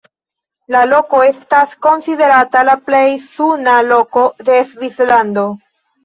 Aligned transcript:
La 0.75 0.79
loko 0.91 1.17
estas 1.25 1.73
konsiderata 1.87 2.63
la 2.69 2.73
plej 2.87 3.01
suna 3.25 3.75
loko 3.89 4.23
de 4.49 4.57
Svislando. 4.71 5.45